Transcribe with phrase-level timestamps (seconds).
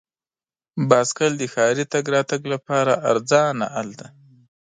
[0.89, 4.07] بایسکل د ښاري تګ راتګ لپاره ارزانه حل دی.